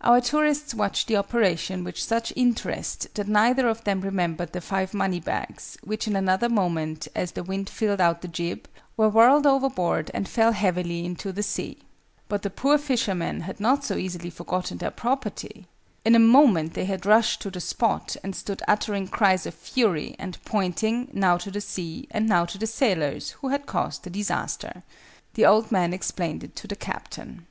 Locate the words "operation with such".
1.18-2.32